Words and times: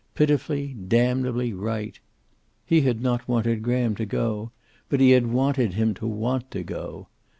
Pitifully, 0.15 0.73
damnably 0.87 1.53
right. 1.53 1.99
He 2.65 2.81
had 2.81 3.03
not 3.03 3.27
wanted 3.27 3.61
Graham 3.61 3.93
to 3.97 4.05
go, 4.07 4.49
but 4.89 4.99
he 4.99 5.11
had 5.11 5.27
wanted 5.27 5.73
him 5.75 5.93
to 5.93 6.07
want 6.07 6.49
to 6.49 6.63
go. 6.63 7.07